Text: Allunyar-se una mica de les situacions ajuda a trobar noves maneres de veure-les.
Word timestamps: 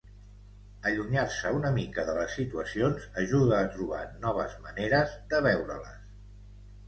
Allunyar-se 0.91 1.49
una 1.57 1.69
mica 1.75 2.05
de 2.07 2.15
les 2.19 2.37
situacions 2.39 3.05
ajuda 3.23 3.59
a 3.59 3.69
trobar 3.75 4.01
noves 4.23 4.55
maneres 4.69 5.13
de 5.35 5.43
veure-les. 5.49 6.01